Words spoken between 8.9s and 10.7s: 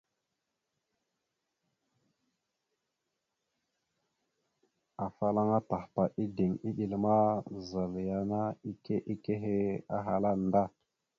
ekehe ahala nda.